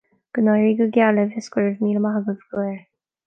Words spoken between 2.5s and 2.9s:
go léir